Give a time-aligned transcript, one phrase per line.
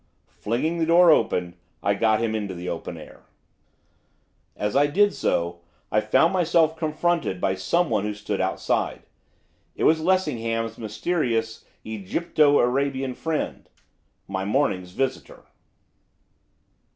[0.29, 1.53] Flinging the door open,
[1.83, 3.21] I got him into the open air.
[4.55, 5.59] As I did so,
[5.91, 9.03] I found myself confronted by someone who stood outside.
[9.75, 13.69] It was Lessingham's mysterious Egypto Arabian friend,
[14.27, 15.43] my morning's visitor.